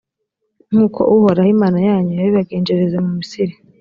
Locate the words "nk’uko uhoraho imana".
0.69-1.77